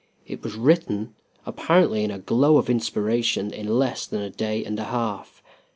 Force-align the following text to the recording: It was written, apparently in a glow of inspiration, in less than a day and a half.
It 0.25 0.41
was 0.41 0.55
written, 0.55 1.13
apparently 1.45 2.03
in 2.03 2.09
a 2.09 2.17
glow 2.17 2.57
of 2.57 2.71
inspiration, 2.71 3.53
in 3.53 3.77
less 3.77 4.07
than 4.07 4.23
a 4.23 4.31
day 4.31 4.65
and 4.65 4.79
a 4.79 4.85
half. 4.85 5.43